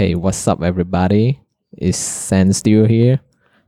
[0.00, 1.38] Hey, what's up, everybody?
[1.72, 3.20] It's San Steel here,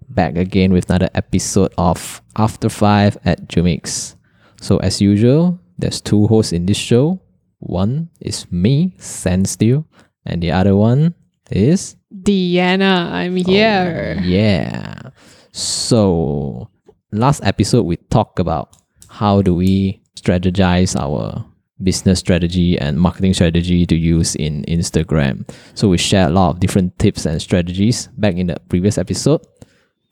[0.09, 4.17] back again with another episode of After Five at Jumix.
[4.59, 7.21] So, as usual, there's two hosts in this show.
[7.59, 9.85] One is me, San Steel,
[10.25, 11.13] and the other one
[11.51, 14.17] is Deanna, I'm oh, here.
[14.19, 15.11] Oh, yeah.
[15.53, 16.71] So,
[17.13, 18.75] last episode we talked about
[19.07, 21.45] how do we strategize our
[21.85, 25.49] business strategy and marketing strategy to use in Instagram.
[25.75, 29.47] So we share a lot of different tips and strategies back in the previous episode.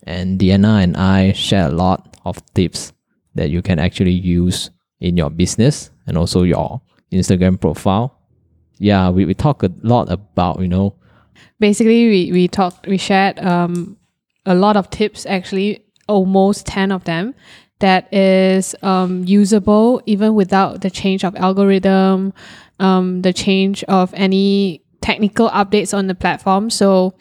[0.04, 2.92] And Deanna and I share a lot of tips
[3.34, 4.70] that you can actually use
[5.00, 6.80] in your business and also your
[7.12, 8.16] Instagram profile.
[8.78, 10.96] Yeah, we, we talk a lot about, you know,
[11.58, 13.96] Basically, we, we talked, we shared um,
[14.46, 17.34] a lot of tips, actually, almost 10 of them,
[17.80, 22.32] that is um, usable even without the change of algorithm,
[22.78, 26.70] um, the change of any technical updates on the platform.
[26.70, 27.14] So,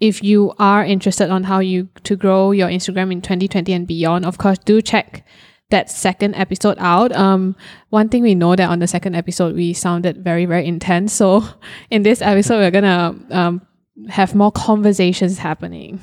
[0.00, 4.26] if you are interested on how you to grow your Instagram in 2020 and beyond,
[4.26, 5.24] of course, do check
[5.70, 7.14] that second episode out.
[7.16, 7.56] Um,
[7.90, 11.12] one thing we know that on the second episode we sounded very very intense.
[11.12, 11.44] So
[11.90, 13.66] in this episode we're gonna um,
[14.08, 16.00] have more conversations happening.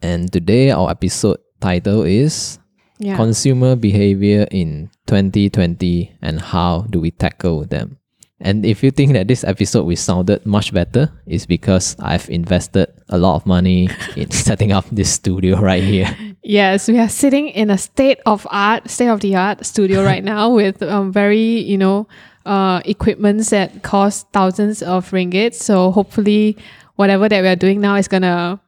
[0.00, 2.58] And today our episode title is
[2.98, 3.16] Yeah.
[3.16, 7.98] Consumer Behavior in 2020 and How Do We Tackle Them?
[8.40, 12.88] And if you think that this episode we sounded much better, it's because I've invested
[13.08, 16.14] a lot of money in setting up this studio right here.
[16.42, 20.22] Yes, we are sitting in a state of art, state of the art studio right
[20.22, 22.06] now with um, very, you know,
[22.46, 25.54] uh, equipments that cost thousands of ringgit.
[25.54, 26.56] So hopefully,
[26.94, 28.60] whatever that we are doing now is gonna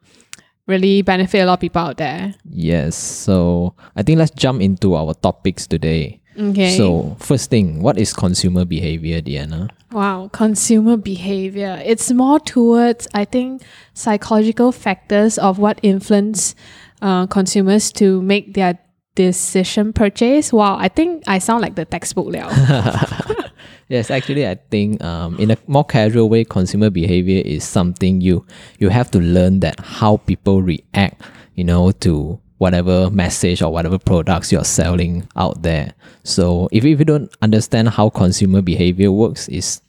[0.70, 2.34] really benefit a lot of people out there.
[2.48, 6.20] Yes, so I think let's jump into our topics today.
[6.38, 6.77] Okay.
[6.77, 9.68] So, first thing, what is consumer behavior, Diana?
[9.92, 11.82] Wow, consumer behavior.
[11.84, 13.62] It's more towards, I think,
[13.92, 16.54] psychological factors of what influence
[17.02, 18.78] uh, consumers to make their
[19.16, 20.52] decision purchase.
[20.52, 22.48] Wow, I think I sound like the textbook now.
[23.88, 28.46] Yes, actually, I think um, in a more casual way, consumer behavior is something you
[28.78, 31.22] you have to learn that how people react,
[31.54, 35.94] you know, to whatever message or whatever products you're selling out there.
[36.24, 39.80] So if, if you don't understand how consumer behavior works, it's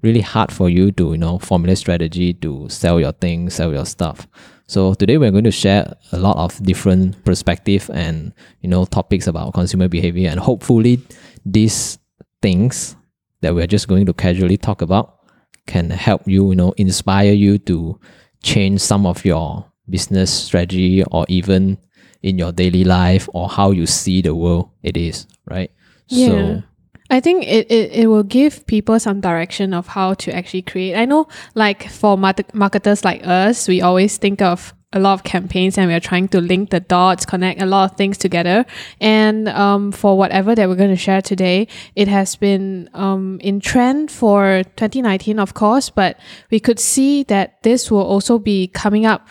[0.00, 3.86] really hard for you to you know formulate strategy to sell your things, sell your
[3.86, 4.26] stuff.
[4.66, 9.26] So today we're going to share a lot of different perspective and you know topics
[9.26, 11.02] about consumer behavior, and hopefully
[11.44, 11.98] these
[12.40, 12.96] things
[13.44, 15.20] that we're just going to casually talk about
[15.66, 17.98] can help you, you know, inspire you to
[18.42, 21.78] change some of your business strategy or even
[22.22, 25.70] in your daily life or how you see the world it is, right?
[26.08, 26.28] Yeah.
[26.28, 26.62] So
[27.10, 30.96] I think it, it, it will give people some direction of how to actually create.
[30.96, 35.24] I know, like for market- marketers like us, we always think of a lot of
[35.24, 38.64] campaigns and we are trying to link the dots, connect a lot of things together.
[39.00, 43.60] And um, for whatever that we're going to share today, it has been um, in
[43.60, 46.18] trend for 2019, of course, but
[46.50, 49.26] we could see that this will also be coming up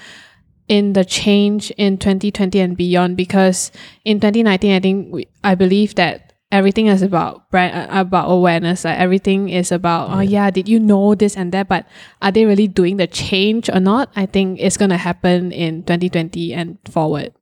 [0.67, 3.69] in the change in 2020 and beyond because
[4.05, 8.85] in 2019 i think we, i believe that everything is about brand uh, about awareness
[8.85, 10.51] like everything is about oh yeah.
[10.51, 11.67] did you know this and that?
[11.67, 11.87] But
[12.21, 14.13] are they really doing the change or not?
[14.15, 17.33] I think it's going to happen in 2020 and forward.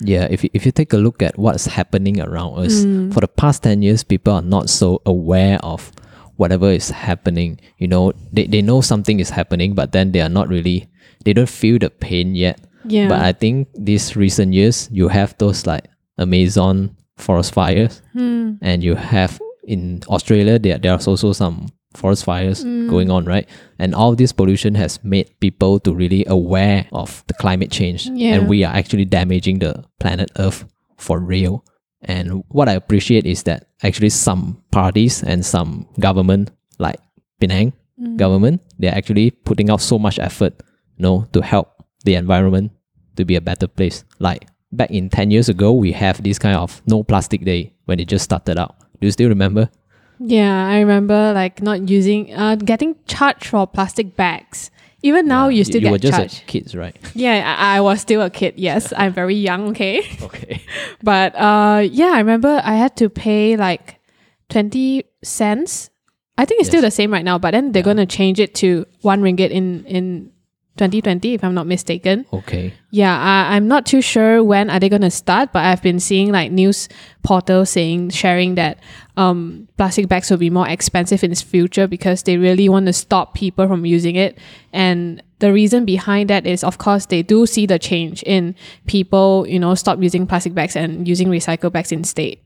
[0.00, 2.82] Yeah, if you, if you take a look at what's happening around us,
[3.14, 5.92] for the past 10 years, people are not so aware of
[6.36, 7.60] whatever is happening.
[7.78, 10.90] You know, they, they know something is happening, but then they are not really,
[11.24, 12.60] they don't feel the pain yet.
[12.84, 13.08] yeah.
[13.08, 15.86] But I think these recent years, you have those like
[16.18, 18.52] Amazon forest fires, Hmm.
[18.62, 23.48] and you have in Australia, there, there's also some forest fires going on, right?
[23.78, 28.34] And all this pollution has made people to really aware of the climate change, Yeah.
[28.34, 30.64] and we are actually damaging the planet Earth
[30.98, 31.64] for real.
[32.02, 37.00] And what I appreciate is that actually some parties and some government, like
[37.40, 37.72] Penang
[38.16, 40.60] government, they're actually putting out so much effort,
[40.98, 41.68] you know, to help
[42.04, 42.72] the environment
[43.16, 44.04] to be a better place.
[44.18, 48.00] Like back in 10 years ago, we have this kind of no plastic day when
[48.00, 48.76] it just started out.
[49.00, 49.70] Do you still remember?
[50.20, 54.70] yeah i remember like not using uh getting charged for plastic bags
[55.02, 56.96] even now you still you were get just charged kids, right?
[57.14, 60.62] yeah I, I was still a kid yes i'm very young okay Okay.
[61.02, 64.00] But uh, yeah, I remember I had to pay like
[64.48, 65.90] 20 cents.
[66.38, 68.54] I think it's still the same right now, but then they're going to change it
[68.56, 70.32] to one ringgit in, in
[70.76, 72.26] 2020, if I'm not mistaken.
[72.32, 72.74] Okay.
[72.90, 76.00] Yeah, I, I'm not too sure when are they going to start, but I've been
[76.00, 76.88] seeing like news
[77.22, 78.80] portals saying sharing that
[79.16, 82.92] um, plastic bags will be more expensive in its future because they really want to
[82.92, 84.36] stop people from using it.
[84.72, 88.56] And the reason behind that is, of course, they do see the change in
[88.86, 92.38] people, you know, stop using plastic bags and using recycle bags instead.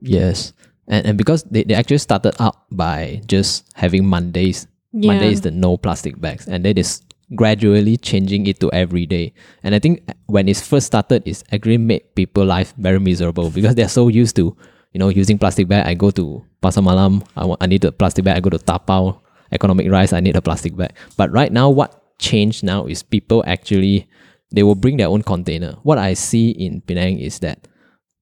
[0.00, 0.54] Yes.
[0.88, 4.66] And, and because they, they actually started out by just having Mondays.
[4.92, 5.12] Yeah.
[5.12, 6.46] Monday is the no plastic bags.
[6.48, 7.02] And then it's
[7.34, 9.34] gradually changing it to every day.
[9.62, 13.74] And I think when it first started, it's actually made people life very miserable because
[13.74, 14.56] they're so used to,
[14.92, 15.86] you know, using plastic bag.
[15.86, 18.36] I go to Pasar Malam, I, want, I need a plastic bag.
[18.36, 19.20] I go to Tapao,
[19.50, 20.94] economic rice, I need a plastic bag.
[21.16, 24.08] But right now, what changed now is people actually,
[24.52, 25.76] they will bring their own container.
[25.82, 27.66] What I see in Penang is that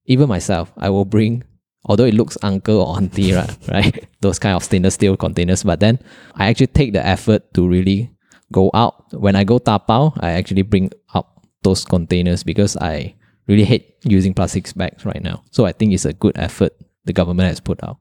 [0.07, 1.45] even myself, I will bring
[1.87, 4.09] although it looks uncle or auntie, right, right?
[4.23, 5.63] Those kind of stainless steel containers.
[5.63, 5.99] But then
[6.35, 8.14] I actually take the effort to really
[8.53, 9.13] go out.
[9.13, 13.15] When I go tapao, I actually bring up those containers because I
[13.47, 15.43] really hate using plastic bags right now.
[15.51, 16.73] So I think it's a good effort
[17.05, 17.99] the government has put out.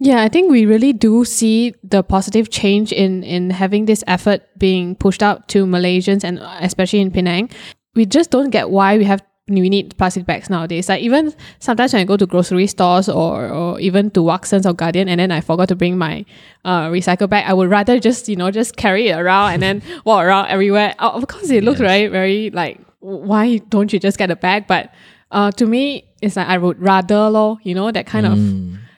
[0.00, 4.42] Yeah, I think we really do see the positive change in in having this effort
[4.58, 7.50] being pushed out to Malaysians and especially in Penang.
[7.94, 9.22] We just don't get why we have
[9.60, 10.88] we need plastic bags nowadays.
[10.88, 14.72] Like even sometimes when I go to grocery stores or, or even to Watsons or
[14.72, 16.24] Guardian and then I forgot to bring my
[16.64, 19.82] uh, recycle bag, I would rather just, you know, just carry it around and then
[20.04, 20.94] walk around everywhere.
[20.98, 21.88] Uh, of course, it looks Yes.
[21.88, 24.66] very, very like, why don't you just get a bag?
[24.66, 24.92] But
[25.30, 28.38] uh, to me, it's like I would rather, lor, you know, that kind of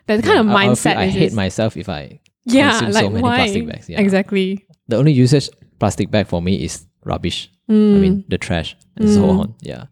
[0.07, 0.55] that kind of Mm.
[0.55, 0.97] I- mindset.
[0.97, 3.37] I hate myself if I yeah, consume like so many why?
[3.37, 3.89] plastic bags.
[3.89, 4.01] Yeah.
[4.01, 4.67] Exactly.
[4.89, 5.49] The only usage
[5.79, 7.51] plastic bag for me is rubbish.
[7.69, 8.01] I Mm.
[8.01, 9.55] mean the trash and so on.
[9.63, 9.85] Yeah.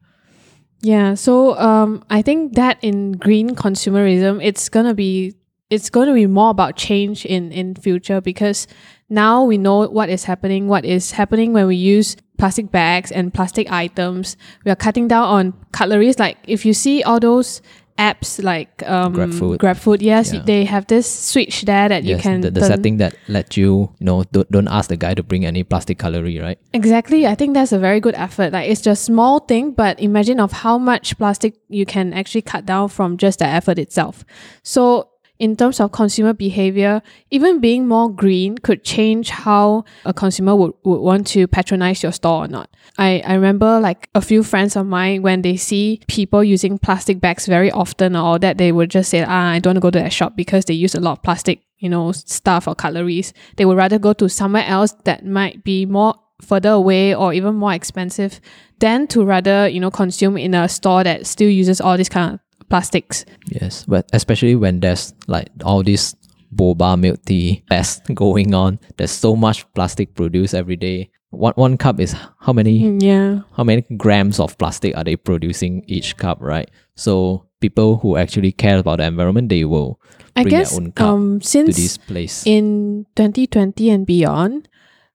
[0.83, 5.35] Yeah, so um, I think that in green consumerism, it's gonna be
[5.71, 8.67] it's to be more about change in in future because
[9.09, 10.67] now we know what is happening.
[10.67, 14.37] What is happening when we use plastic bags and plastic items?
[14.65, 16.19] We are cutting down on cutleries.
[16.19, 17.63] Like if you see all those
[18.09, 19.59] apps like um, GrabFood.
[19.59, 20.43] GrabFood, yes, Yeah.
[20.51, 24.07] they have this switch there that you can the, the setting that let you, you
[24.09, 26.59] know, don't, don't ask the guy to bring any plastic cutlery, right?
[26.73, 27.27] Exactly.
[27.27, 28.53] I think that's a very good effort.
[28.53, 32.67] Like it's just small thing, but imagine of how much plastic you can actually cut
[32.67, 34.25] down from just the effort itself.
[34.63, 35.09] So
[35.43, 37.03] in terms of consumer behavior,
[37.33, 42.13] even being more green could change how a consumer would, would want to patronize your
[42.13, 42.71] store or not.
[42.97, 47.19] I, I remember like a few friends of mine when they see people using plastic
[47.19, 49.91] bags very often or that, they would just say, ah, I don't want to go
[49.91, 53.33] to that shop because they use a lot of plastic, you know, stuff or cutleries.
[53.57, 57.57] They would rather go to somewhere else that might be more further away or even
[57.57, 58.41] more expensive
[58.79, 62.35] than to rather, you know, consume in a store that still uses all these kind
[62.35, 62.41] of
[62.73, 63.25] plastics.
[63.53, 66.17] Yes, but especially when there's like all this
[66.49, 71.11] boba milk tea fest going on, there's so much plastic produced every day.
[71.33, 73.45] One one cup is how many Yeah.
[73.57, 76.69] how many grams of plastic are they producing each cup, right?
[76.97, 80.01] So people who actually care about the environment, they will
[80.37, 82.45] I bring guess their own cup um to this place.
[82.49, 84.69] in 2020 and beyond,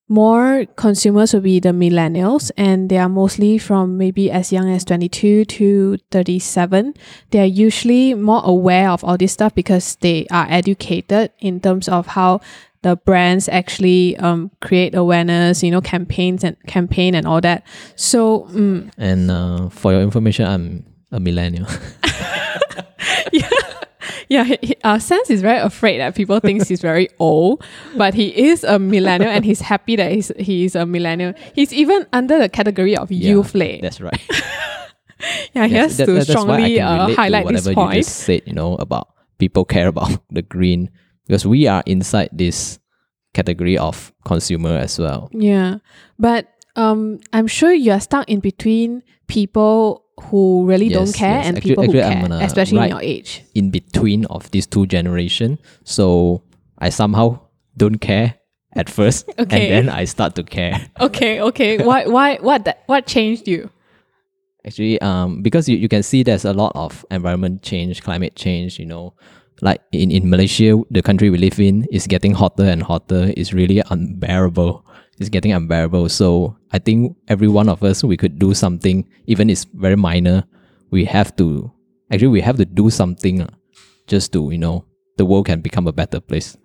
[0.09, 4.85] more consumers will be the millennials, and they are mostly from maybe as young as
[4.85, 6.93] 22 to 37.
[7.31, 11.89] They are usually more aware of all this stuff because they are educated in terms
[11.89, 12.41] of how
[12.83, 17.65] the brands actually um, create awareness, you know, campaigns and campaign and all that.
[17.95, 21.67] So, mm, and uh, for your information, I'm a millennial.
[23.31, 23.49] Yeah,
[24.29, 27.63] he, he- uh, Sans is very afraid that people think he's very old,
[27.95, 31.33] but he is a millennial and he's happy that he's, he's a millennial.
[31.55, 33.79] He's even under the category of Yeah, youth lay.
[33.81, 34.19] That's right.
[35.55, 37.47] Yeah, he Yes, has that- to that- that's why I strongly uh, relate to highlight
[37.47, 37.95] this whatever point.
[37.95, 39.07] you just said, you know, about
[39.39, 40.91] people care about the green
[41.25, 42.77] because we are inside this
[43.33, 45.29] category of consumer as well.
[45.33, 45.77] Yeah,
[46.19, 51.47] but um, I'm sure you are stuck in between people who really don't care yes.
[51.47, 53.43] and Actually- people actually, who I'm care, especially in your age.
[53.55, 56.41] In between of these two generation, so
[56.77, 57.39] I somehow
[57.75, 58.35] don't care
[58.73, 59.69] at first, Okay.
[59.75, 60.89] and then I start to care.
[60.99, 61.83] Okay, okay.
[61.83, 63.69] why, why, what, that, what changed you?
[64.65, 68.77] Actually, um, because you, you can see there's a lot of environment change, climate change,
[68.79, 69.13] you know,
[69.61, 73.31] like in, in Malaysia, the country we live in is getting hotter and hotter.
[73.37, 74.85] It's really unbearable.
[75.19, 76.09] It's getting unbearable.
[76.09, 80.43] So I think every one of us, we could do something, even it's very minor.
[80.91, 81.71] We have to,
[82.11, 83.47] actually, we have to do something uh,
[84.07, 84.85] just to, you know,
[85.17, 86.55] the world can become a better place.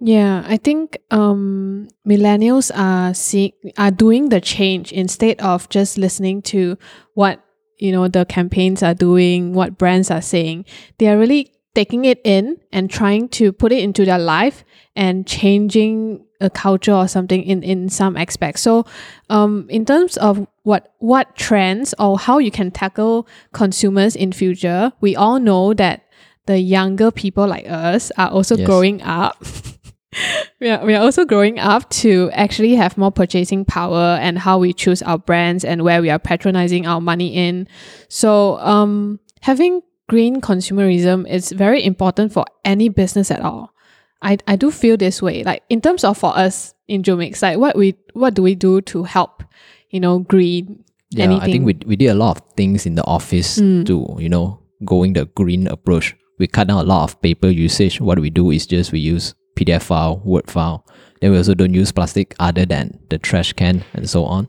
[0.00, 6.40] Yeah, I think um, millennials are seeing are doing the change instead of just listening
[6.42, 6.78] to
[7.12, 7.44] what
[7.78, 10.64] you know the campaigns are doing, what brands are saying.
[10.98, 14.64] They are really taking it in and trying to put it into their life
[14.96, 18.62] and changing a culture or something in in some aspects.
[18.62, 18.86] So,
[19.28, 24.92] um, in terms of what what trends or how you can tackle consumers in future,
[25.00, 26.06] we all know that
[26.46, 28.66] the younger people like us are also Yes.
[28.66, 29.36] growing up.
[30.60, 34.58] we are, we are also growing up to actually have more purchasing power and how
[34.58, 37.68] we choose our brands and where we are patronizing our money in.
[38.08, 43.72] So, um, having green consumerism is very important for any business at all.
[44.20, 45.44] I, I do feel this way.
[45.44, 48.80] Like in terms of for us in Jumix, like what we what do we do
[48.92, 49.44] to help,
[49.90, 51.42] you know, green Yeah, anything?
[51.42, 53.84] I think we we did a lot of things in the office hmm.
[53.84, 56.16] to you know going the green approach.
[56.40, 58.00] We cut down a lot of paper usage.
[58.00, 60.84] What we do is just we use PDF file, Word file.
[61.20, 64.48] Then we also don't use plastic other than the trash can and so on.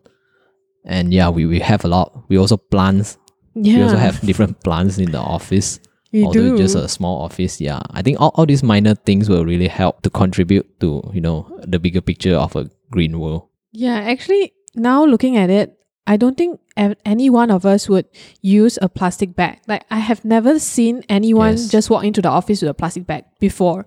[0.86, 2.24] And yeah, we, we have a lot.
[2.30, 3.18] We also plants.
[3.56, 5.80] Yeah, We also have different plants in the office.
[6.12, 6.58] We although do.
[6.58, 7.62] just a small office.
[7.62, 11.22] Yeah, I think all, all these minor things will really help to contribute to you
[11.22, 13.48] know the bigger picture of a green world.
[13.72, 15.78] Yeah, actually, now looking at it,
[16.08, 16.60] I don't think
[17.06, 18.06] any one of us would
[18.42, 19.60] use a plastic bag.
[19.68, 21.70] Like, I have never seen anyone Yes.
[21.70, 23.86] just walk into the office with a plastic bag before.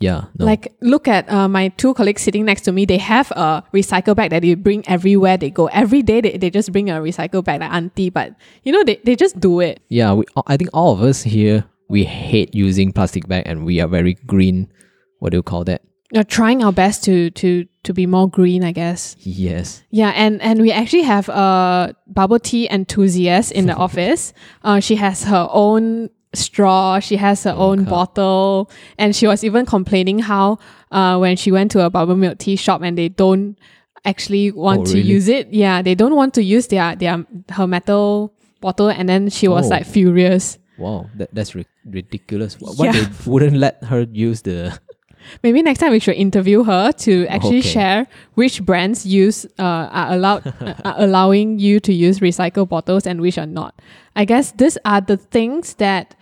[0.00, 0.46] Yeah, no.
[0.46, 2.86] Like, look at uh, my two colleagues sitting next to me.
[2.86, 5.66] They have a recycle bag that they bring everywhere they go.
[5.66, 8.96] Every day, they, they just bring a recycle bag, like auntie, but you know, they,
[9.04, 9.82] they just do it.
[9.88, 13.80] Yeah, we, I think all of us here we hate using plastic bag, and we
[13.80, 14.72] are very green.
[15.18, 15.82] What do you call that?
[16.12, 19.16] We're trying our best to to to be more green, I guess.
[19.20, 19.82] Yes.
[19.90, 24.32] Yeah, and and we actually have a bubble tea enthusiast in the office.
[24.64, 27.00] Uh, she has her own straw.
[27.00, 30.58] She has her own bottle, and she was even complaining how
[30.90, 33.56] uh when she went to a bubble milk tea shop and they don't
[34.04, 35.08] actually want Oh, to really?
[35.08, 35.52] use it.
[35.52, 39.66] Yeah, they don't want to use their their her metal bottle, and then she was
[39.66, 39.70] Oh.
[39.70, 40.58] like furious.
[40.78, 42.54] Wow, that, that's ri- ridiculous.
[42.54, 42.92] Wh- Why Yeah.
[42.92, 44.78] they wouldn't let her use the?
[45.42, 47.68] Maybe next time we should interview her to actually Okay.
[47.68, 53.06] share which brands use uh, are allowed uh, are allowing you to use recycle bottles
[53.06, 53.74] and which are not.
[54.16, 56.14] I guess these are the things that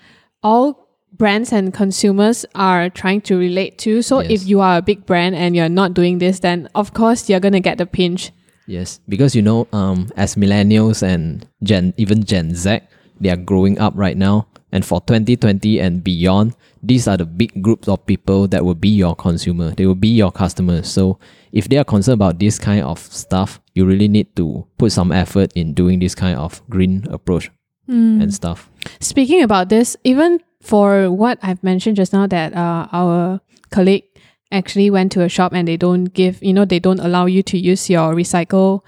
[0.42, 4.02] all brands and consumers are trying to relate to.
[4.02, 4.30] So Yes.
[4.42, 7.40] if you are a big brand and you're not doing this, then of course you're
[7.40, 8.32] gonna get the pinch.
[8.66, 12.80] Yes, because you know, um, as millennials and Gen, even Gen Z,
[13.20, 17.62] they are growing up right now, and for 2020 and beyond, these are the big
[17.62, 19.72] groups of people that will be your consumer.
[19.74, 20.86] They will be your customers.
[20.86, 21.18] So
[21.50, 25.10] if they are concerned about this kind of stuff, you really need to put some
[25.12, 27.50] effort in doing this kind of green approach
[27.88, 28.70] and stuff.
[29.00, 33.40] Speaking about this, even for what I've mentioned just now, that uh, our
[33.70, 34.04] colleague
[34.50, 37.42] actually went to a shop and they don't give, you know, they don't allow you
[37.44, 38.80] to use your recycle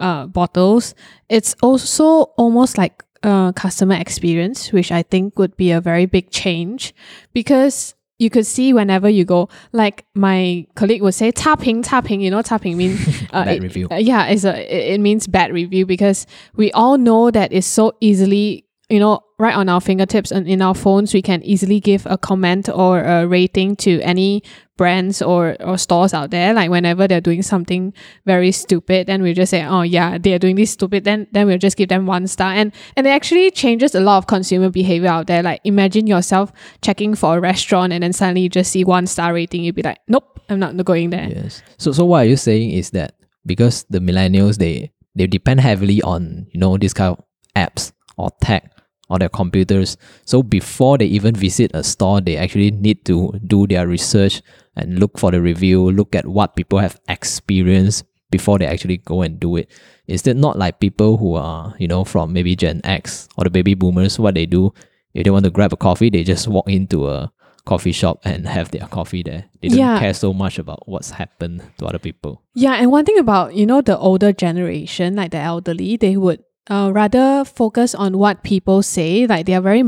[0.00, 0.94] uh, bottles.
[1.28, 6.30] It's also almost like uh, customer experience, which I think would be a very big
[6.30, 6.94] change
[7.32, 12.30] because you could see whenever you go, like my colleague would say, tapping, tapping, you
[12.30, 13.00] know, tapping means
[13.32, 13.88] uh, bad it, review.
[13.90, 17.66] Uh, yeah, it's a, it, it means bad review because we all know that it's
[17.66, 21.78] so easily you know, right on our fingertips and in our phones, we can easily
[21.78, 24.42] give a comment or a rating to any
[24.78, 26.54] brands or, or stores out there.
[26.54, 27.92] Like whenever they're doing something
[28.24, 31.04] very stupid, then we just say, oh yeah, they're doing this stupid.
[31.04, 32.52] Then then we'll just give them one star.
[32.52, 35.42] And and it actually changes a lot of consumer behavior out there.
[35.42, 39.34] Like imagine yourself checking for a restaurant and then suddenly you just see one star
[39.34, 41.28] rating, you'd be like, nope, I'm not going there.
[41.28, 41.62] Yes.
[41.76, 46.00] So so what are you saying is that because the millennials they they depend heavily
[46.00, 48.72] on you know this kind of apps or tech
[49.10, 49.96] or their computers.
[50.24, 54.42] So before they even visit a store, they actually need to do their research
[54.76, 59.22] and look for the review, look at what people have experienced before they actually go
[59.22, 59.70] and do it.
[60.06, 63.50] Is it not like people who are, you know, from maybe Gen X or the
[63.50, 64.72] baby boomers, what they do,
[65.14, 67.32] if they want to grab a coffee, they just walk into a
[67.64, 69.44] coffee shop and have their coffee there.
[69.60, 69.98] They don't Yeah.
[69.98, 72.42] care so much about what's happened to other people.
[72.54, 76.40] Yeah, and one thing about you know the older generation, like the elderly, they would
[76.70, 79.26] uh, rather focus on what people say.
[79.26, 79.82] Like they are very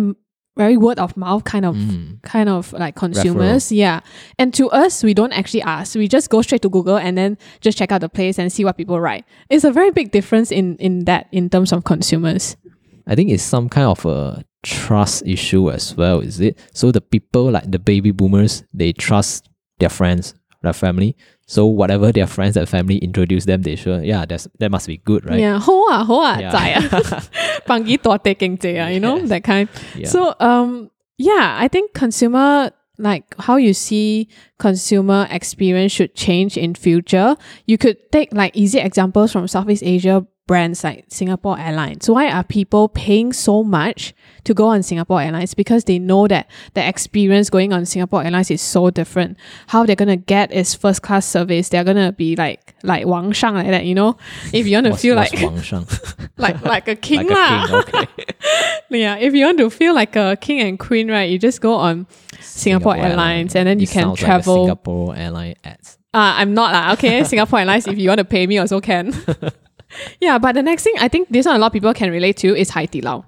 [0.56, 2.20] very word of mouth kind of Mm.
[2.22, 3.70] kind of like consumers.
[3.72, 4.00] Yeah,
[4.38, 5.94] and to us, we don't actually ask.
[5.94, 8.64] We just go straight to Google and then just check out the place and see
[8.64, 9.24] what people write.
[9.48, 12.56] It's a very big difference in in that in terms of consumers.
[13.06, 16.58] I think it's some kind of a trust issue as well, is it?
[16.74, 21.16] So the people like the baby boomers, they trust their friends, their family.
[21.50, 24.98] So whatever their friends and family introduce them, they sure, yeah, that's that must be
[24.98, 25.40] good, right?
[25.40, 26.52] Yeah, ho ah ho ah Yeah.
[26.54, 27.26] zai ah,
[27.68, 29.66] pangi tua te keng ah, you know that kind.
[29.98, 30.06] Yeah.
[30.06, 32.70] So um yeah, I think consumer
[33.02, 34.28] like how you see
[34.62, 37.34] consumer experience should change in future.
[37.66, 42.10] You could take like easy examples from Southeast Asia brands like Singapore Airlines.
[42.10, 45.54] Why are people paying so much to go on Singapore Airlines?
[45.54, 49.36] Because they know that the experience going on Singapore Airlines is so different.
[49.68, 51.68] How they're gonna get is first class service.
[51.68, 54.16] They're gonna be like like Wang Shang like that, you know?
[54.52, 55.86] If you want to What's- feel what's like Wang Shang?
[56.36, 58.00] like like a king like a king.
[58.02, 58.06] Okay.
[58.90, 61.74] Yeah, if you want to feel like a king and queen, right, you just go
[61.74, 62.08] on
[62.40, 64.54] Singapore, Airlines and then you can travel.
[64.54, 65.96] Like a Singapore airline ads.
[66.12, 66.92] Uh, I'm not lah.
[66.94, 67.86] Okay, Singapore Airlines.
[67.86, 69.14] If you want to pay me, also can.
[70.20, 72.36] yeah, but the next thing I think this one a lot of people can relate
[72.38, 73.24] to is Hai Di Lao.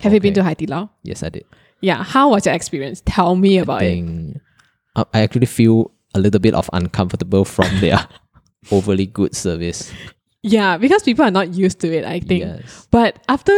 [0.00, 0.90] Have you been to Hai Di Lao?
[1.02, 1.44] Yes, I did.
[1.80, 2.02] Yeah.
[2.02, 3.02] How was your experience?
[3.04, 3.86] Tell me about it.
[3.90, 4.36] think
[4.96, 8.06] uh, I actually feel a little bit of uncomfortable from their
[8.70, 9.92] overly good service.
[10.42, 12.04] Yeah, because people are not used to it.
[12.04, 12.44] I think.
[12.44, 12.88] Yes.
[12.90, 13.52] But after,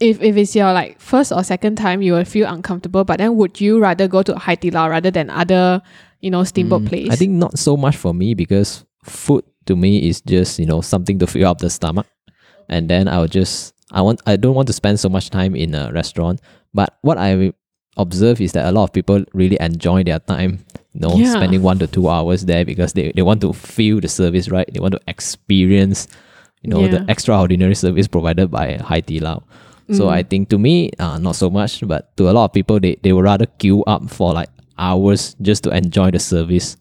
[0.00, 3.04] if if it's your like first or second time, you will feel uncomfortable.
[3.04, 5.82] But then, would you rather go to Hai Di Lao rather than other,
[6.20, 7.10] you know, steamboat Mm, place?
[7.10, 10.80] I think not so much for me because food to me is just you know
[10.80, 12.06] something to fill up the stomach,
[12.68, 15.74] and then I'll just I want I don't want to spend so much time in
[15.74, 16.40] a restaurant.
[16.74, 17.52] But what I
[17.96, 20.58] observe is that a lot of people really enjoy their time,
[20.92, 21.32] you know, Yeah.
[21.32, 24.68] spending one to two hours there because they, they want to feel the service, right?
[24.70, 26.06] They want to experience,
[26.62, 26.98] you know, Yeah.
[26.98, 29.44] the extraordinary service provided by Hai Di Lao.
[29.88, 29.96] Mm.
[29.96, 32.78] So I think to me, uh, not so much, but to a lot of people,
[32.80, 36.76] they, they would rather queue up for like hours just to enjoy the service.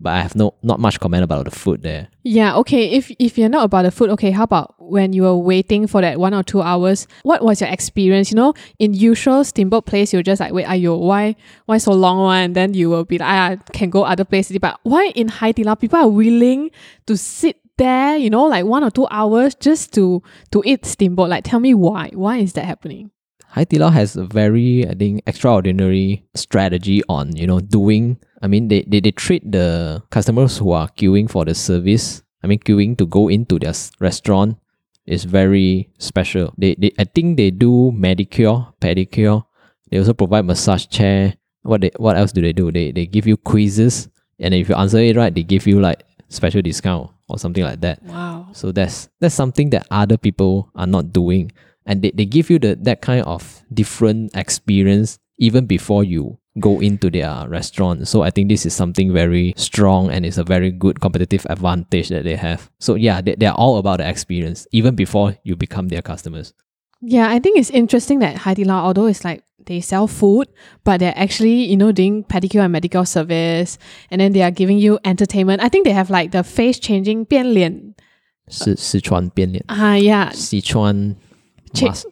[0.00, 2.08] But I have no not much comment about the food there.
[2.22, 2.90] Yeah, okay.
[2.90, 6.00] If if you're not about the food, okay, how about when you were waiting for
[6.00, 7.08] that one or two hours?
[7.24, 8.30] What was your experience?
[8.30, 11.34] You know, in usual steamboat place, you're just like, wait, ayo, why
[11.66, 12.38] why so long one?
[12.38, 14.56] And then you will be like, ah, I can go other places.
[14.60, 16.70] But why in Hai Di Lao, people are willing
[17.06, 21.28] to sit there, you know, like one or two hours just to to eat steamboat?
[21.28, 22.10] Like tell me why.
[22.14, 23.10] Why is that happening?
[23.50, 28.18] Hai Di Lao has a very, I think, extraordinary strategy on, you know, doing.
[28.42, 32.46] I mean, they, they, they treat the customers who are queuing for the service, I
[32.46, 34.58] mean, queuing to go into their restaurant
[35.06, 36.54] is very special.
[36.58, 39.44] They, they, I think they do manicure, pedicure.
[39.90, 41.34] They also provide massage chair.
[41.62, 42.70] What they, what else do they do?
[42.70, 46.04] They, they give you quizzes, and if you answer it right, they give you like
[46.28, 48.02] special discount or something like that.
[48.04, 48.48] Wow.
[48.52, 51.52] So that's that's something that other people are not doing
[51.87, 56.79] And they, they give you the that kind of different experience even before you go
[56.79, 58.07] into their restaurant.
[58.07, 62.09] So I think this is something very strong and it's a very good competitive advantage
[62.09, 62.69] that they have.
[62.79, 66.53] So yeah, they, they're all about the experience, even before you become their customers.
[67.01, 70.47] Yeah, I think it's interesting that Hai Di Lao, although it's like they sell food,
[70.85, 73.77] but they're actually, you know, doing pedicure and medical service,
[74.09, 75.61] and then they are giving you entertainment.
[75.61, 77.95] I think they have like the face changing 变脸.
[78.47, 80.31] 是四川变脸， Ah, yeah.
[80.33, 80.61] 西
[81.72, 82.04] 川 Cha-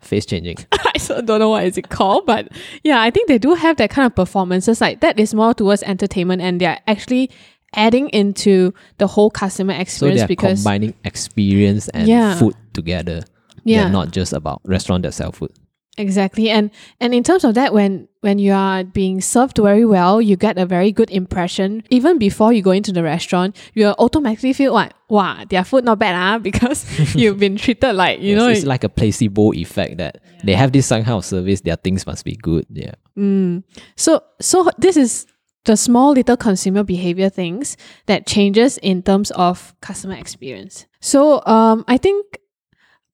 [0.00, 0.56] face changing.
[0.72, 2.48] I don't know what is it called, but
[2.82, 4.80] yeah, I think they do have that kind of performances.
[4.80, 7.30] Like that is more towards entertainment, and they're actually
[7.74, 10.20] adding into the whole customer experience.
[10.20, 12.36] So they're because combining experience and Yeah.
[12.38, 13.22] food together.
[13.64, 15.50] yeah, They're not just about restaurant that sell food.
[15.96, 16.50] Exactly.
[16.50, 20.36] And and in terms of that when when you are being served very well, you
[20.36, 21.84] get a very good impression.
[21.90, 25.98] Even before you go into the restaurant, you automatically feel like, wow, their food not
[25.98, 29.98] bad, ah, because you've been treated like, you Yes, know, it's like a placebo effect
[29.98, 32.66] that they have this of service, their things must be good.
[32.70, 32.94] Yeah.
[33.16, 33.62] Mm.
[33.96, 35.26] So so this is
[35.64, 37.76] the small little consumer behavior things
[38.06, 40.86] that changes in terms of customer experience.
[41.00, 42.38] So um I think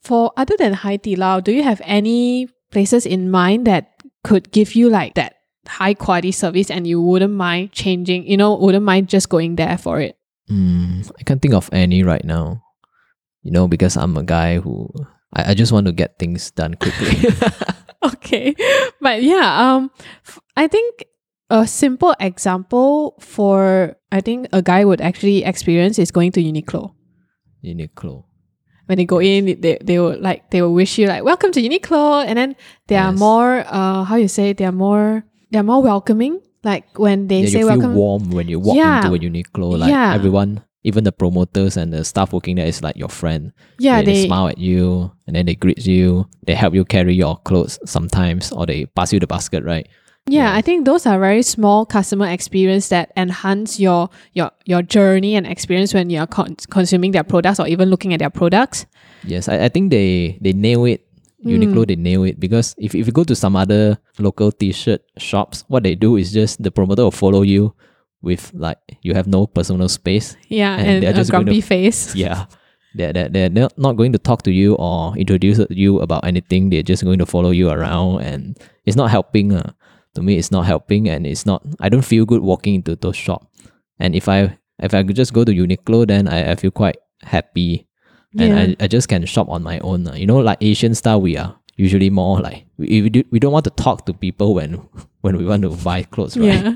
[0.01, 3.93] for other than Hai Di Lao, do you have any places in mind that
[4.25, 8.55] could give you like that high quality service and you wouldn't mind changing, you know,
[8.55, 10.17] wouldn't mind just going there for it?
[10.51, 12.63] Mm, I can't think of any right now.
[13.43, 14.91] You know, because I'm a guy who
[15.33, 17.31] I, I just want to get things done quickly.
[18.03, 18.55] okay
[19.01, 19.91] but yeah um
[20.27, 21.05] f- i think
[21.51, 26.95] a simple example for i think a guy would actually experience is going to uniqlo
[27.63, 28.25] Uniqlo.
[28.91, 31.63] When they go in they, they will like they will wish you like welcome to
[31.63, 32.57] uniqlo and then
[32.89, 35.23] they are more uh how you say they're more
[35.53, 38.75] they're more welcoming like when they Yeah, say you feel welcome warm when you walk
[38.77, 39.07] Yeah.
[39.07, 39.79] into a Uniqlo.
[39.79, 40.13] Like Yeah.
[40.13, 43.53] everyone, even the promoters and the staff working there is like your friend.
[43.79, 46.27] yeah they, they, smile at you and then they greet you.
[46.47, 49.87] They help you carry your clothes sometimes, or they pass you the basket, right?
[50.27, 50.57] Yeah Yeah.
[50.57, 55.47] i think those are very small customer experience that enhance your your your journey and
[55.47, 58.87] experience when you're con- consuming their products or even looking at their products
[59.23, 61.05] Yes, I, I think they they nail it.
[61.45, 61.61] Mm.
[61.61, 65.65] Uniqlo they nail it because if, if you go to some other local t-shirt shops,
[65.69, 67.75] what they do is just the promoter will follow you
[68.23, 70.37] with like you have no personal space.
[70.49, 72.47] yeah And and, they're a just going to- grumpy face Yeah.
[72.95, 76.71] They're, they're, they're not- not going to talk to you or introduce you about anything.
[76.71, 78.57] They're just going to follow you around and
[78.87, 79.53] it's not helping.
[79.53, 79.73] Uh.
[80.15, 83.17] To me, it's not helping and it's not, I don't feel good walking into those
[83.17, 83.47] shops.
[83.99, 86.97] And if I if I could just go to Uniqlo, then I, I feel quite
[87.23, 87.87] happy
[88.39, 88.75] and Yeah.
[88.81, 90.07] I, I just can shop on my own.
[90.09, 90.15] uh.
[90.15, 93.53] You know, like Asian style, we are usually more like we, we, do, we don't
[93.53, 94.75] want to talk to people when
[95.23, 96.65] when we want to buy clothes, right?
[96.65, 96.75] Yeah,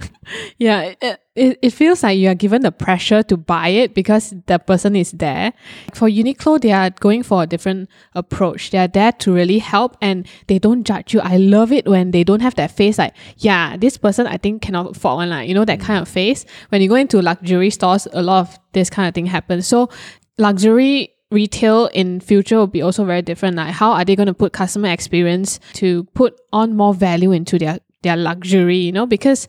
[1.01, 1.19] yeah.
[1.35, 4.95] It, it, feels like you are given the pressure to buy it because the person
[4.95, 5.55] is there.
[5.95, 8.71] For Uniqlo, they are going for a different approach.
[8.71, 11.21] They are there to really help and they don't judge you.
[11.21, 14.61] I love it when they don't have that face like, yeah, this person I think
[14.61, 16.45] cannot afford one, like, you know, that kind of face.
[16.69, 19.67] When you go into luxury stores, a lot of this kind of thing happens.
[19.67, 19.89] So,
[20.37, 23.57] luxury retail in future will be also very different.
[23.57, 27.59] Like, how are they going to put customer experience to put on more value into
[27.59, 28.79] their their luxury?
[28.79, 29.49] You know, because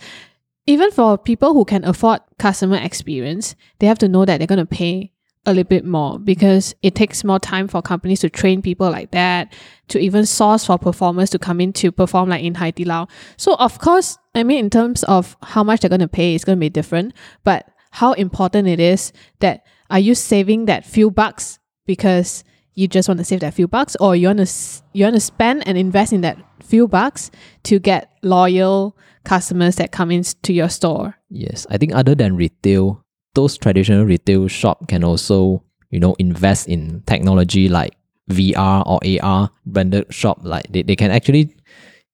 [0.68, 4.60] even for people who can afford customer experience, they have to know that they're going
[4.60, 5.12] to pay
[5.46, 9.12] a little bit more because it takes more time for companies to train people like
[9.12, 9.54] that,
[9.90, 13.08] to even source for performers to come in to perform like in Hai Di Lao.
[13.38, 16.44] So of course, I mean, in terms of how much they're going to pay, it's
[16.44, 17.14] going to be different.
[17.44, 22.44] But how important it is that are you saving that few bucks because
[22.74, 25.22] you just want to save that few bucks, or you want to you want to
[25.22, 27.32] spend and invest in that few bucks
[27.64, 31.16] to get loyal customers that come into your store?
[31.30, 36.68] Yes, I think other than retail, those traditional retail shop can also, you know, invest
[36.68, 37.96] in technology like
[38.30, 40.40] VR or AR branded shop.
[40.44, 41.56] Like they, they can actually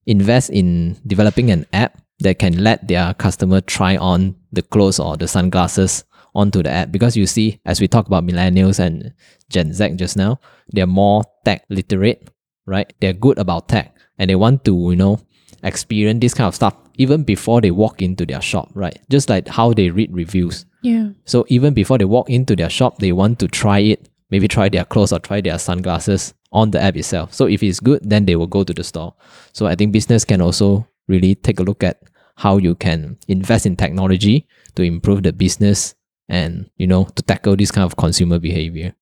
[0.06, 5.18] invest in developing an app that can let their customer try on the clothes or
[5.18, 9.14] the sunglasses onto the app because you see as we talk about millennials and
[9.50, 10.40] gen z just now
[10.70, 12.30] they're more tech literate
[12.66, 15.20] right they're good about tech and they want to you know
[15.64, 19.48] experience this kind of stuff even before they walk into their shop right just like
[19.48, 21.10] how they read reviews Yeah.
[21.26, 24.68] so even before they walk into their shop, they want to try it, maybe try
[24.70, 27.34] their clothes or try their sunglasses on the app itself.
[27.34, 29.14] So if it's good, then they will go to the store.
[29.54, 32.02] So I think business can also really take a look at
[32.38, 35.94] how you can invest in technology to improve the business
[36.30, 38.94] and you know to tackle this kind of consumer behavior.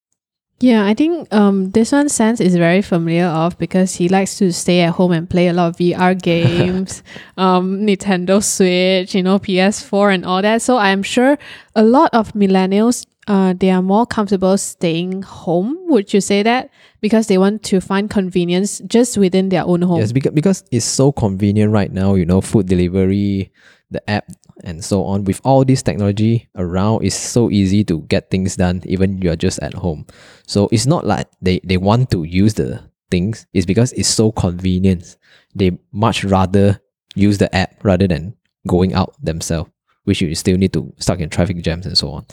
[0.61, 4.51] Yeah, I think um this one Sans is very familiar of because he likes to
[4.51, 7.01] stay at home and play a lot of VR games,
[7.37, 10.61] um Nintendo Switch, you know, PS4 and all that.
[10.61, 11.37] So I'm sure
[11.75, 15.77] a lot of millennials uh they are more comfortable staying home.
[15.87, 16.69] Would you say that?
[16.99, 19.99] Because they want to find convenience just within their own home.
[19.99, 23.53] Yes, because because it's so convenient right now, you know, food delivery,
[23.91, 24.27] the app
[24.63, 25.23] and so on.
[25.23, 29.59] With all this technology around, it's so easy to get things done, even you're just
[29.59, 30.05] at home.
[30.47, 34.31] So it's not like they, they want to use the things, it's because it's so
[34.31, 35.17] convenient.
[35.55, 36.79] They much rather
[37.15, 38.35] use the app rather than
[38.67, 39.71] going out themselves,
[40.03, 42.25] which you still need to stuck in traffic jams and so on.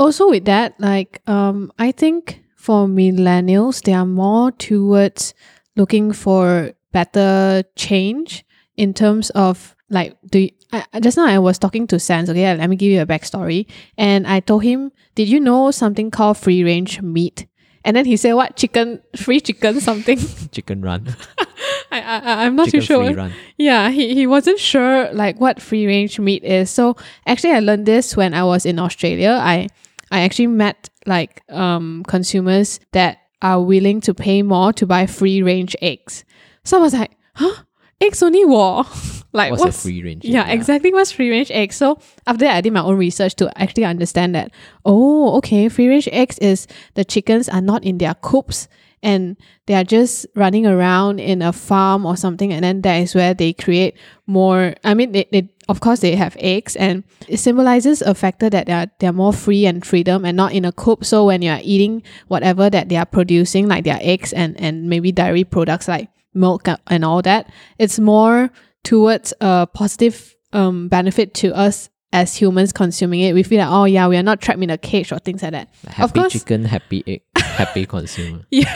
[0.00, 5.34] also with that like um i think for millennials they are more towards
[5.76, 8.44] looking for better change
[8.76, 12.56] in terms of like do you, I, just now i was talking to sans okay
[12.56, 13.66] let me give you a backstory
[13.98, 17.46] and i told him did you know something called free range meat
[17.84, 20.18] and then he said what chicken free chicken something
[20.52, 21.14] Chicken run,
[21.92, 25.86] I, I i'm not chicken too sure yeah, he, he wasn't sure like what free
[25.86, 26.70] range meat is.
[26.70, 29.38] So actually I learned this when I was in Australia.
[29.40, 29.68] I
[30.10, 35.42] I actually met like um consumers that are willing to pay more to buy free
[35.42, 36.24] range eggs.
[36.64, 37.62] So I was like, huh?
[38.00, 38.84] Eggs only war.
[39.34, 40.24] like What's a free range?
[40.24, 40.92] yeah, exactly.
[40.92, 41.76] What's free range eggs?
[41.76, 44.52] So after that, I did my own research to actually understand that.
[44.84, 45.68] Oh, okay.
[45.68, 48.68] Free range eggs is the chickens are not in their coops
[49.02, 53.14] and they are just running around in a farm or something, and then that is
[53.14, 53.94] where they create
[54.26, 54.74] more.
[54.82, 58.66] I mean, they, they of course they have eggs, and it symbolizes a factor that
[58.66, 61.04] they are they are more free and freedom and not in a coop.
[61.04, 64.88] So when you are eating whatever that they are producing, like their eggs and and
[64.88, 68.50] maybe dairy products like milk and all that, it's more
[68.84, 73.32] towards a positive um benefit to us as humans consuming it.
[73.34, 75.50] We feel like oh yeah, we are not trapped in a cage or things like
[75.52, 75.68] that.
[75.88, 78.42] Happy course- chicken, happy egg, happy consumer.
[78.52, 78.72] Yeah,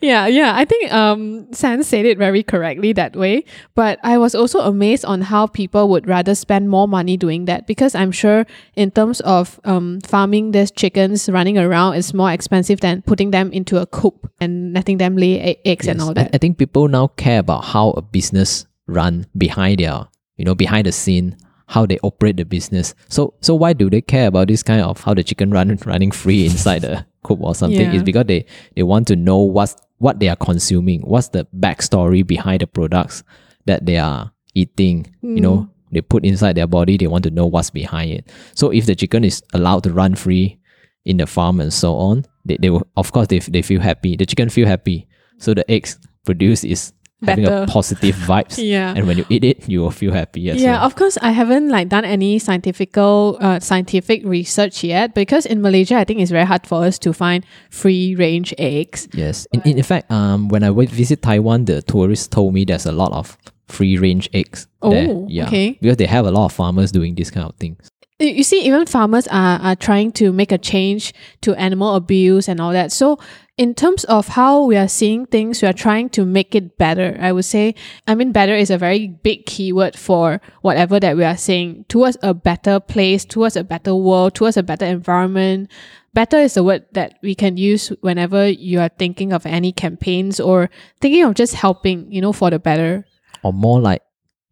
[0.00, 0.52] yeah, yeah.
[0.56, 3.44] I think um Sans said it very correctly that way.
[3.74, 7.66] But I was also amazed on how people would rather spend more money doing that
[7.66, 12.80] because I'm sure in terms of um farming these chickens running around is more expensive
[12.80, 16.14] than putting them into a coop and letting them lay eggs and Yes, all I-
[16.24, 16.30] that.
[16.34, 20.86] I, think people now care about how a business run behind their, you know, behind
[20.86, 22.94] the scene, how they operate the business.
[23.08, 26.10] So so why do they care about this kind of how the chicken run running
[26.10, 27.80] free inside the coop or something?
[27.80, 27.94] Yeah.
[27.94, 32.26] It's because they, they want to know what's what they are consuming, what's the backstory
[32.26, 33.22] behind the products
[33.66, 35.14] that they are eating.
[35.22, 35.70] You know, mm.
[35.92, 38.30] they put inside their body, they want to know what's behind it.
[38.54, 40.58] So if the chicken is allowed to run free
[41.04, 44.16] in the farm and so on, they, they will of course they, they feel happy.
[44.16, 45.06] The chicken feel happy.
[45.38, 46.92] So the eggs produced is
[47.26, 47.62] having Better.
[47.64, 48.56] a positive vibes.
[48.58, 48.94] Yeah.
[48.96, 50.86] And when you eat it, you will feel happy as Yeah, well.
[50.86, 55.96] of course, I haven't like done any scientific uh, scientific research yet because in Malaysia,
[55.96, 59.08] I think it's very hard for us to find free range eggs.
[59.12, 59.46] Yes.
[59.52, 62.92] In, in, fact, um, when I went visit Taiwan, the tourists told me there's a
[62.92, 63.36] lot of
[63.68, 65.06] free range eggs there.
[65.08, 65.46] Oh, Yeah.
[65.46, 65.78] okay.
[65.80, 67.88] Because they have a lot of farmers doing this kind of things.
[68.18, 72.48] You- You see, even farmers are, are trying to make a change to animal abuse
[72.48, 72.92] and all that.
[72.92, 73.18] So,
[73.60, 77.18] in terms of how we are seeing things, we are trying to make it better.
[77.20, 77.74] I would say,
[78.06, 82.16] I mean, better is a very big keyword for whatever that we are saying towards
[82.22, 85.70] a better place, towards a better world, towards a better environment.
[86.14, 90.40] Better is the word that we can use whenever you are thinking of any campaigns
[90.40, 90.70] or
[91.02, 93.04] thinking of just helping, you know, for the better.
[93.42, 94.00] Or more like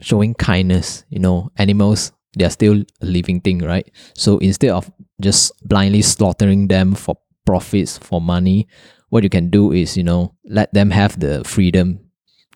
[0.03, 1.07] showing kindness.
[1.09, 3.90] You know, animals, they are still a living thing, right?
[4.12, 7.16] So instead of just blindly slaughtering them for
[7.47, 8.68] profits, for money,
[9.11, 12.01] what you can do is, you know, let them have the freedom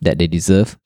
[0.03, 0.79] that they deserve.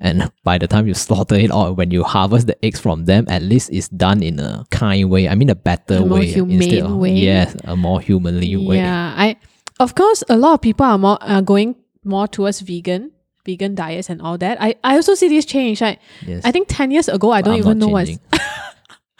[0.00, 3.26] And by the time you slaughter it or when you harvest the eggs from them,
[3.28, 5.28] at least it's done in a kind way.
[5.28, 6.26] I mean, a better A more way.
[6.26, 7.14] humane instead of, way.
[7.14, 8.76] Yes, a more humanly way.
[8.76, 9.36] Yeah, I
[9.80, 13.10] of course a lot of people are more uh, going more towards vegan,
[13.44, 14.60] vegan diets and all that.
[14.60, 15.82] I, I also see this change.
[15.82, 16.42] I Yes.
[16.44, 18.24] I think ten years ago I don't I'm even know what's changing.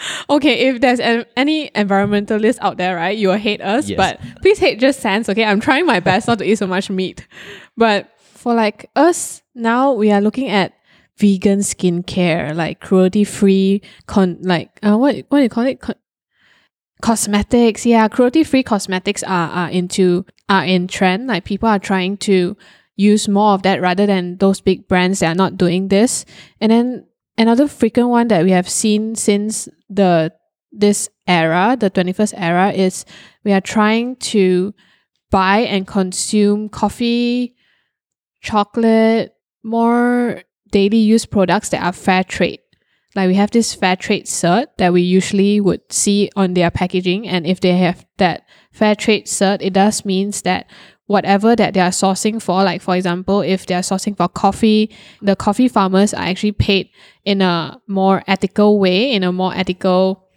[0.30, 0.68] okay.
[0.68, 3.96] If there's an, any environmentalist out there, right, you will hate us, Yes.
[3.96, 5.28] but please hate just Sans.
[5.28, 7.26] Okay, I'm trying my best not to eat so much meat,
[7.76, 10.72] but for like us now, we are looking at
[11.16, 15.80] vegan skincare, like cruelty free, con like uh, what what do you call it?
[15.80, 15.96] Con-
[17.00, 22.16] cosmetics yeah cruelty free cosmetics are, are into are in trend like people are trying
[22.16, 22.56] to
[22.96, 26.24] use more of that rather than those big brands that are not doing this
[26.61, 27.06] and then
[27.37, 30.33] another frequent one that we have seen since the
[30.70, 33.05] this era the 21st era is
[33.44, 34.74] we are trying to
[35.31, 37.55] buy and consume coffee
[38.40, 42.61] chocolate more daily use products that are fair trade.
[43.14, 47.27] Like we have this fair trade cert that we usually would see on their packaging
[47.27, 50.70] and if they have that fair trade cert it does means that
[51.09, 54.88] whatever that they are sourcing for like for example if they are sourcing for coffee
[55.21, 56.88] the coffee farmers are actually paid
[57.25, 60.29] in a more ethical way in a more ethical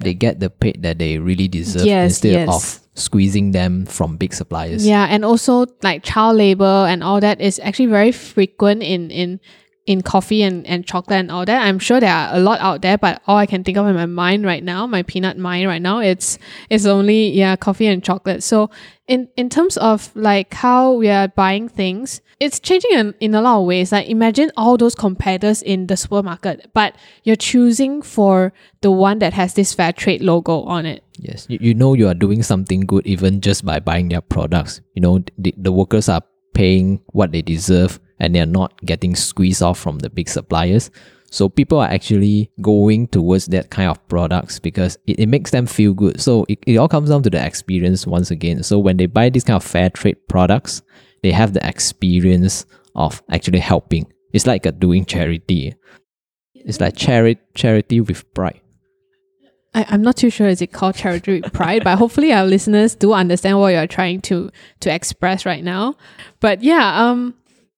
[0.00, 2.48] they get the pay that they really deserve Yes, instead yes.
[2.48, 4.86] of squeezing them from big suppliers.
[4.86, 9.40] Yeah, and also like child labor and all that is actually very frequent in in
[9.86, 11.62] in coffee and, and chocolate and all that.
[11.62, 13.94] I'm sure there are a lot out there, but all I can think of in
[13.94, 16.38] my mind right now, my peanut mind right now, it's
[16.70, 18.42] it's only yeah, coffee and chocolate.
[18.42, 18.70] So
[19.06, 23.42] in in terms of like how we are buying things, it's changing in, in a
[23.42, 23.92] lot of ways.
[23.92, 29.34] Like imagine all those competitors in the supermarket, but you're choosing for the one that
[29.34, 31.04] has this fair trade logo on it.
[31.18, 34.80] Yes, you, you know you are doing something good even just by buying their products.
[34.94, 36.22] You know the, the workers are
[36.54, 40.90] paying what they deserve and they are not getting squeezed off from the big suppliers.
[41.30, 45.66] So people are actually going towards that kind of products because it, it makes them
[45.66, 46.20] feel good.
[46.20, 48.62] So it, it all comes down to the experience once again.
[48.62, 50.82] So when they buy these kind of fair trade products,
[51.22, 54.06] they have the experience of actually helping.
[54.32, 55.74] It's like a doing charity.
[56.54, 58.60] It's like charity charity with pride.
[59.74, 62.94] I, I'm not too sure is it called charity with pride, but hopefully our listeners
[62.94, 65.96] do understand what you're trying to to express right now.
[66.40, 67.34] But yeah, um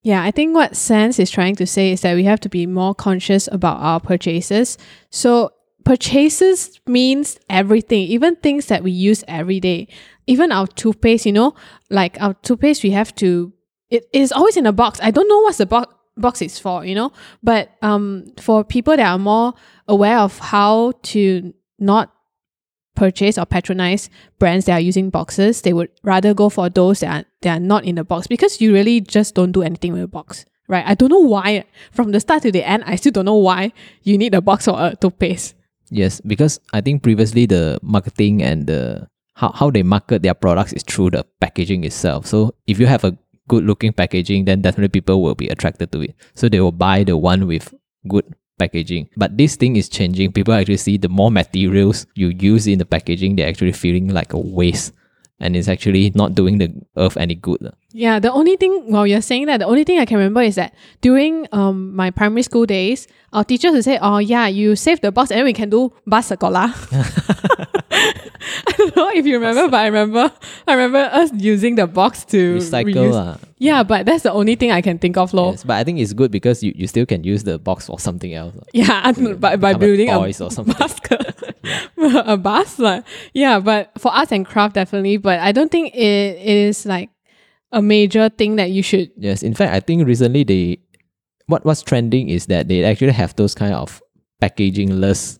[0.06, 2.64] yeah, I think what Sans is trying to say is that we have to be
[2.64, 4.78] more conscious about our purchases.
[5.10, 5.50] So
[5.84, 9.88] purchases means everything, even things that we use every day.
[10.28, 11.56] Even our toothpaste, you know,
[11.90, 13.52] like our toothpaste we have to
[13.90, 15.00] it is always in a box.
[15.02, 17.10] I don't know what's the box box is for, you know.
[17.42, 19.54] But um for people that are more
[19.88, 22.12] aware of how to not
[22.94, 27.24] purchase or patronize brands that are using boxes, they would rather go for those that
[27.24, 30.02] are, that are not in the box because you really just don't do anything with
[30.02, 30.84] a box, right?
[30.86, 31.64] I don't know why.
[31.92, 34.66] From the start to the end, I still don't know why you need a box
[34.66, 35.54] for a toothpaste.
[35.88, 40.72] Yes, because I think previously the marketing and the how, how they market their products
[40.72, 42.26] is through the packaging itself.
[42.26, 43.16] So if you have a
[43.48, 46.16] good looking packaging, then definitely people will be attracted to it.
[46.34, 47.72] So they will buy the one with
[48.08, 48.24] good
[48.58, 49.08] packaging.
[49.16, 50.32] But this thing is changing.
[50.32, 54.32] People actually see the more materials you use in the packaging, they're actually feeling like
[54.32, 54.92] a waste.
[55.38, 57.70] And it's actually not doing the earth any good.
[57.92, 60.54] Yeah, the only thing while you're saying that, the only thing I can remember is
[60.54, 60.72] that
[61.02, 65.12] during um my primary school days, our teachers would say, "Oh yeah, you save the
[65.12, 66.72] box, and then we can do bus sekolah."
[68.96, 70.32] Know if you remember, but I remember
[70.66, 72.94] I remember us using the box to Recycle.
[72.94, 73.12] reuse.
[73.12, 73.36] lah.
[73.58, 75.52] Yeah, but that's the only thing I can think of, lor.
[75.52, 77.98] Yes, but I think it's good because you, you still can use the box for
[78.00, 78.54] something else.
[78.54, 78.64] lah.
[78.72, 80.74] Yeah, by, by a building a, toys or something.
[80.76, 81.20] basket,
[81.96, 82.78] a bus.
[82.78, 85.16] Like, yeah, but for arts and craft, definitely.
[85.16, 87.08] But I don't think it, it is like
[87.72, 89.10] a major thing that you should.
[89.16, 90.78] Yes, in fact, I think recently they
[91.46, 94.02] what was trending is that they actually have those kind of
[94.40, 95.38] packaging-less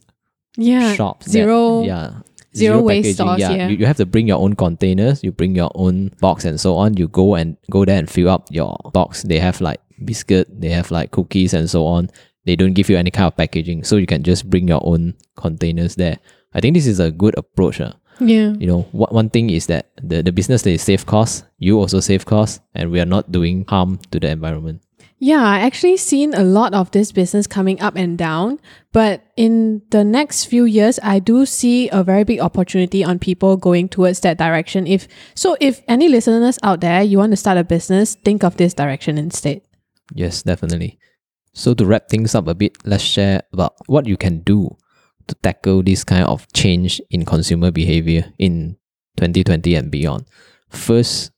[0.57, 0.95] Yeah.
[0.95, 1.27] shops.
[1.27, 1.83] that- Zero.
[1.85, 2.21] yeah.
[2.57, 3.69] Zero waste stores, yeah.
[3.69, 6.77] You, you have to bring your own containers, you bring your own box and so
[6.77, 6.97] on.
[6.97, 9.23] You go and go there and fill up your box.
[9.23, 12.11] They have like biscuit, they have like cookies and so on.
[12.45, 13.85] They don't give you any kind of packaging.
[13.85, 16.19] So you can just bring your own containers there.
[16.55, 17.81] I think this is a good approach.
[17.81, 17.93] Uh.
[18.21, 18.55] Yeah.
[18.59, 22.01] You know, what one thing is that the, the business they save costs, you also
[22.01, 24.81] save costs, and we are not doing harm to the environment.
[25.19, 28.61] Yeah, I actually seen a lot of this business coming up and down,
[28.93, 33.57] but in the next few years, I do see a very big opportunity on people
[33.57, 34.87] going towards that direction.
[34.87, 38.59] If so, if any listeners out there you want to start a business, think of
[38.59, 39.63] this direction instead.
[40.13, 40.99] Yes, definitely.
[41.55, 44.77] So to wrap things up a bit, let's share about what you can do
[45.29, 48.77] to tackle this kind of change in consumer behavior in
[49.17, 50.27] 2020 and beyond.
[50.69, 51.31] First,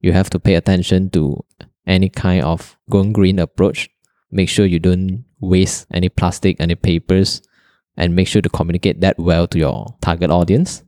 [0.00, 1.44] you have to pay attention to
[1.88, 3.88] any kind of going green approach.
[4.30, 7.42] Make sure you don't waste any plastic, any papers,
[7.96, 10.84] and make sure to communicate that well to your target audience.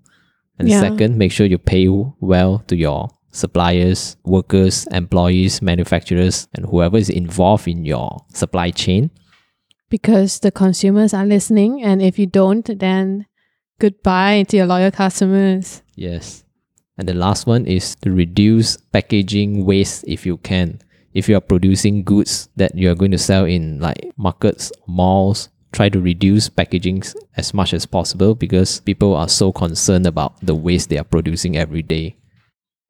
[0.59, 0.81] And Yeah.
[0.81, 1.89] second, make sure you pay
[2.21, 9.11] well to your suppliers, workers, employees, manufacturers, and whoever is involved in your supply chain.
[9.89, 13.27] Because the consumers are listening, and if you don't, then
[13.81, 15.83] goodbye to your loyal customers.
[15.97, 16.45] Yes.
[16.99, 20.81] And the last one is to reduce packaging waste if you can.
[21.12, 25.49] If you are producing goods that you are going to sell in like markets, malls,
[25.73, 27.03] try to reduce packaging
[27.37, 31.57] as much as possible because people are so concerned about the waste they are producing
[31.57, 32.16] every day.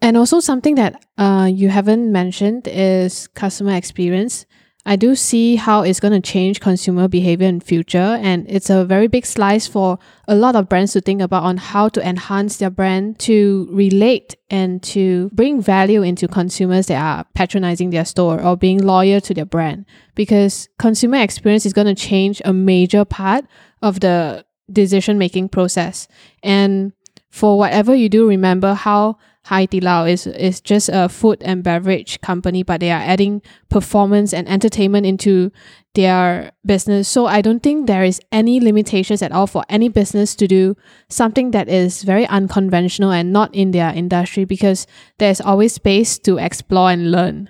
[0.02, 4.46] And also something that uh, you haven't mentioned is customer experience.
[4.86, 8.84] I do see how it's going to change consumer behavior in future, and it's a
[8.84, 12.56] very big slice for a lot of brands to think about on how to enhance
[12.56, 18.40] their brand to relate and to bring value into consumers that are patronizing their store
[18.40, 19.84] or being loyal to their brand.
[20.14, 23.44] Because consumer experience is going to change a major part
[23.82, 26.08] of the decision making process.
[26.42, 26.92] And
[27.28, 31.64] for whatever you do, remember how Hai Di Lao is is just a food and
[31.64, 35.50] beverage company, but they are adding performance and entertainment into
[35.94, 37.08] their business.
[37.08, 40.76] So I don't think there is any limitations at all for any business to do
[41.08, 44.86] something that is very unconventional and not in their industry because
[45.18, 47.48] there's always space to explore and learn.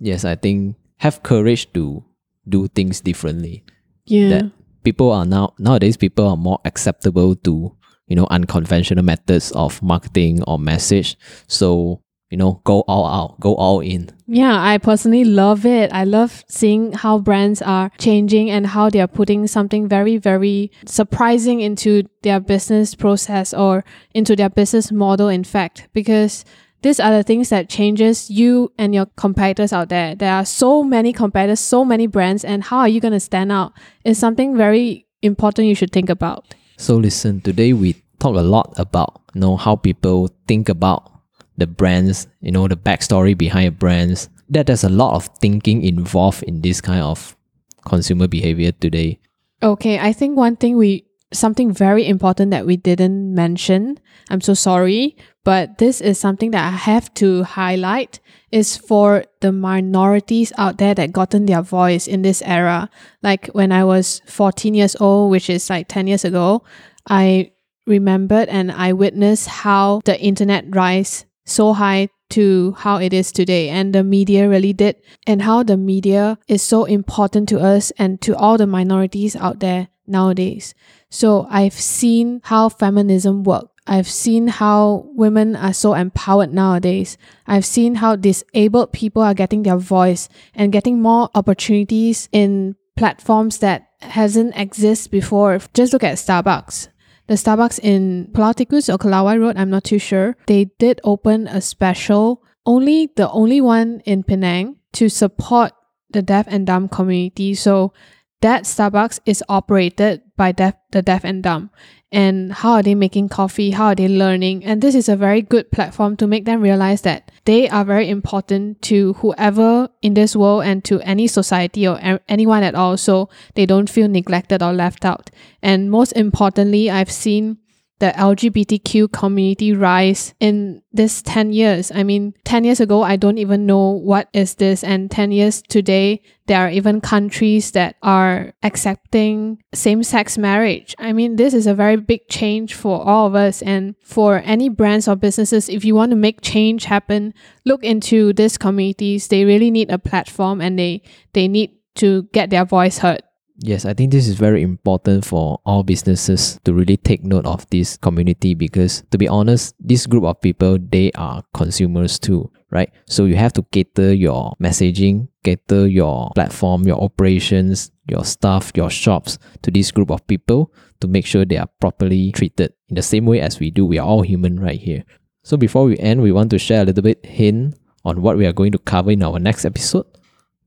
[0.00, 2.02] Yes, I think have courage to
[2.48, 3.64] do things differently.
[4.06, 4.28] Yeah.
[4.28, 9.82] That people are now nowadays people are more acceptable to you know unconventional methods of
[9.82, 11.16] marketing or message.
[11.46, 14.10] So you know go all out, go all in.
[14.26, 15.92] Yeah, I personally love it.
[15.92, 20.72] I love seeing how brands are changing and how they are putting something very, very
[20.84, 26.44] surprising into their business process or into their business model, in fact, because
[26.82, 30.14] these are the things that changes you and your competitors out there.
[30.14, 33.52] There are so many competitors, so many brands, and how are you going to stand
[33.52, 33.72] out
[34.04, 36.54] is something very important you should think about.
[36.76, 41.10] So listen, today we talk a lot about you know how people think about
[41.56, 44.28] the brands, you know, the backstory behind brands.
[44.48, 47.36] That there's a lot of thinking involved in this kind of
[47.84, 49.18] consumer behavior today.
[49.62, 53.98] Okay, I think one thing we something very important that we didn't mention.
[54.30, 58.20] I'm so sorry, but this is something that I have to highlight
[58.52, 62.88] is for the minorities out there that gotten their voice in this era.
[63.22, 66.62] Like when I was 14 years old, which is like 10 years ago,
[67.08, 67.52] I
[67.86, 73.68] remembered and I witnessed how the internet rise so high to how it is today
[73.68, 78.20] and the media really did and how the media is so important to us and
[78.20, 80.74] to all the minorities out there nowadays.
[81.10, 83.70] So i've seen how feminism work.
[83.86, 87.16] I've seen how women are so empowered nowadays.
[87.46, 93.58] I've seen how disabled people are getting their voice and getting more opportunities in platforms
[93.58, 95.60] that hasn't exist before.
[95.72, 96.88] Just look at starbucks.
[97.28, 100.36] The Starbucks in Pulau or Kelawai Road, I'm not too sure.
[100.46, 105.72] They did open a special, only the only one in Penang to support
[106.10, 107.54] the deaf and dumb community.
[107.54, 107.92] So
[108.40, 111.70] that Starbucks is operated by deaf, the deaf and dumb.
[112.12, 113.72] And how are they making coffee?
[113.72, 114.64] How are they learning?
[114.64, 118.08] And this is a very good platform to make them realize that they are very
[118.08, 122.96] important to whoever in this world and to any society or a- anyone at all.
[122.96, 125.30] So they don't feel neglected or left out.
[125.62, 127.58] And most importantly, I've seen
[127.98, 131.90] the LGBTQ community rise in this 10 years.
[131.94, 134.84] I mean, 10 years ago, I don't even know what is this.
[134.84, 140.94] And 10 years today, there are even countries that are accepting same sex marriage.
[140.98, 143.62] I mean, this is a very big change for all of us.
[143.62, 147.32] And for any brands or businesses, if you want to make change happen,
[147.64, 149.28] look into these communities.
[149.28, 153.22] They really need a platform and they, they need to get their voice heard.
[153.58, 157.68] Yes, I think this is very important for all businesses to really take note of
[157.70, 162.92] this community because to be honest, this group of people they are consumers too, right?
[163.06, 168.90] So you have to cater your messaging, cater your platform, your operations, your staff, your
[168.90, 173.02] shops to this group of people to make sure they are properly treated in the
[173.02, 173.86] same way as we do.
[173.86, 175.04] We are all human right here.
[175.44, 178.44] So before we end, we want to share a little bit hint on what we
[178.44, 180.04] are going to cover in our next episode.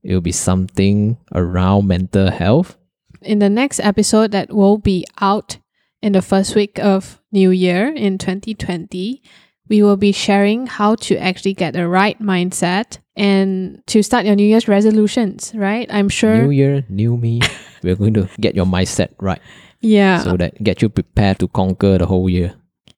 [0.02, 2.76] It will be something around mental health
[3.22, 5.58] in the next episode that will be out
[6.02, 9.22] in the first week of New Year in 2020,
[9.68, 14.34] we will be sharing how to actually get the right mindset and to start your
[14.34, 15.86] New Year's resolutions, right?
[15.92, 16.42] I'm sure.
[16.42, 17.40] New Year, new me.
[17.82, 19.40] We're going to get your mindset right.
[19.82, 20.22] Yeah.
[20.24, 22.54] So that get you prepared to conquer the whole year.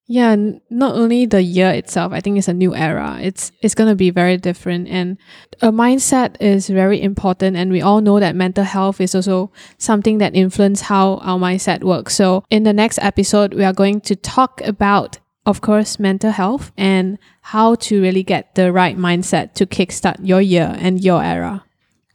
[0.07, 0.35] Yeah,
[0.69, 3.19] not only the year itself, I think it's a new era.
[3.23, 5.17] It's it's going to be very different and
[5.63, 10.19] a mindset is very important and we all know that mental health is also something
[10.19, 12.15] that influence how our mindset works.
[12.17, 16.73] So, in the next episode, we are going to talk about of course mental health
[16.77, 21.65] and how to really get the right mindset to kickstart your year and your era.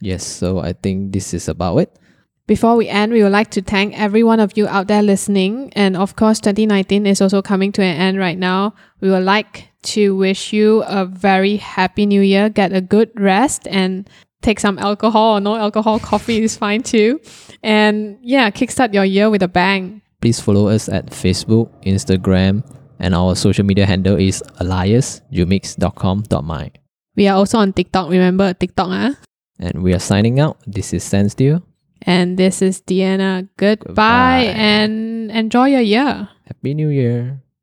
[0.01, 1.99] Yes, so I think this is about it.
[2.47, 5.73] Before we end, we would like to thank every one of you out there listening.
[5.75, 8.73] And of course, 2019 is also coming to an end right now.
[9.01, 12.47] We would like to wish you a very happy new year.
[12.47, 14.09] Get a good rest and
[14.41, 17.19] take some alcohol or no alcohol coffee is fine too.
[17.63, 20.01] And yeah, kickstart your year with a bang.
[20.21, 22.63] Please follow us at Facebook, Instagram,
[22.97, 26.71] and our social media handle is aliasjumix.com.my.
[27.17, 28.09] We are also on TikTok.
[28.09, 29.15] Remember TikTok, huh?
[29.59, 30.55] And we are signing out.
[30.65, 31.61] This is Sandsteel.
[32.03, 33.47] And this is Deanna.
[33.57, 34.53] Goodbye, Goodbye.
[34.55, 36.29] and enjoy your year.
[36.45, 37.41] Happy New Year.